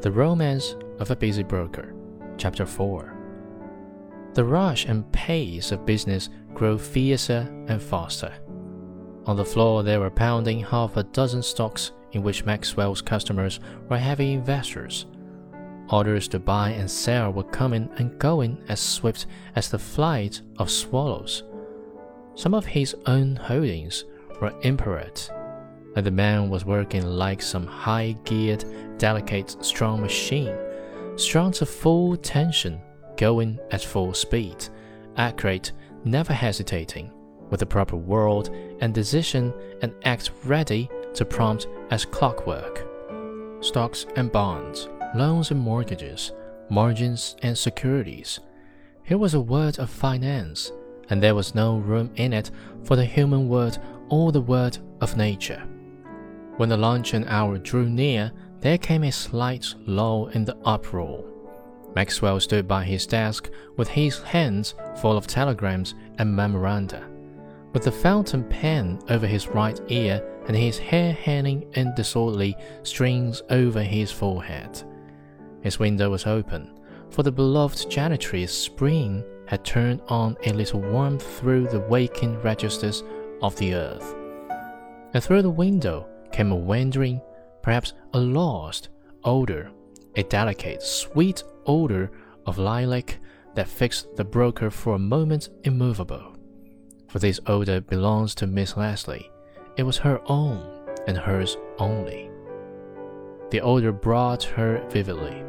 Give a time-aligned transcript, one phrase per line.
[0.00, 1.92] The Romance of a Busy Broker,
[2.36, 3.16] Chapter 4.
[4.34, 8.32] The rush and pace of business grew fiercer and faster.
[9.26, 13.58] On the floor, they were pounding half a dozen stocks in which Maxwell's customers
[13.88, 15.06] were heavy investors.
[15.90, 19.26] Orders to buy and sell were coming and going as swift
[19.56, 21.42] as the flight of swallows.
[22.36, 24.04] Some of his own holdings
[24.40, 25.28] were imperate
[25.98, 28.64] and the man was working like some high geared,
[28.98, 30.56] delicate, strong machine,
[31.16, 32.80] strung to full tension,
[33.16, 34.68] going at full speed,
[35.16, 35.72] accurate,
[36.04, 37.10] never hesitating,
[37.50, 38.48] with the proper word
[38.78, 42.86] and decision and act ready to prompt as clockwork.
[43.60, 46.30] Stocks and bonds, loans and mortgages,
[46.70, 48.38] margins and securities.
[49.02, 50.70] Here was a word of finance,
[51.10, 52.52] and there was no room in it
[52.84, 53.78] for the human word
[54.10, 55.60] or the word of nature.
[56.58, 61.24] When the luncheon hour drew near, there came a slight lull in the uproar.
[61.94, 67.08] Maxwell stood by his desk with his hands full of telegrams and memoranda,
[67.72, 73.40] with the fountain pen over his right ear and his hair hanging in disorderly strings
[73.50, 74.82] over his forehead.
[75.60, 76.76] His window was open,
[77.10, 83.04] for the beloved janitress spring had turned on a little warmth through the waking registers
[83.42, 84.16] of the earth.
[85.14, 87.20] And through the window, came a wandering,
[87.64, 88.90] perhaps a lost,
[89.24, 89.72] odor,
[90.14, 92.12] a delicate, sweet odor
[92.46, 93.18] of lilac
[93.56, 96.36] that fixed the broker for a moment immovable.
[97.08, 99.28] For this odor belongs to Miss Leslie.
[99.76, 100.64] It was her own,
[101.08, 102.30] and hers only.
[103.50, 105.42] The odor brought her vividly,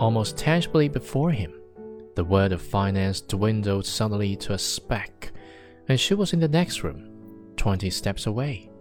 [0.00, 1.54] almost tangibly before him.
[2.16, 5.30] The word of finance dwindled suddenly to a speck,
[5.86, 8.71] and she was in the next room, twenty steps away.